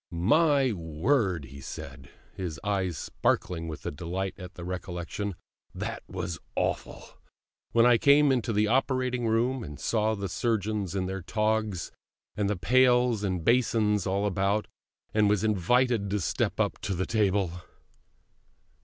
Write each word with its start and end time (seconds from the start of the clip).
"My 0.09 0.71
word," 0.71 1.45
he 1.45 1.61
said, 1.61 2.09
his 2.33 2.59
eyes 2.63 2.97
sparkling 2.97 3.67
with 3.67 3.83
delight 3.95 4.33
at 4.35 4.55
the 4.55 4.63
recollection, 4.65 5.35
"that 5.75 6.01
was 6.07 6.39
awful, 6.55 7.03
when 7.71 7.85
I 7.85 7.99
came 7.99 8.31
into 8.31 8.51
the 8.51 8.65
operating 8.65 9.27
room, 9.27 9.63
and 9.63 9.79
saw 9.79 10.15
the 10.15 10.27
surgeons 10.27 10.95
in 10.95 11.05
their 11.05 11.21
togs, 11.21 11.91
and 12.35 12.49
the 12.49 12.57
pails 12.57 13.23
and 13.23 13.45
basins 13.45 14.07
all 14.07 14.25
about, 14.25 14.67
and 15.13 15.29
was 15.29 15.43
invited 15.43 16.09
to 16.09 16.19
step 16.19 16.59
up 16.59 16.79
to 16.79 16.95
the 16.95 17.05
table!" 17.05 17.61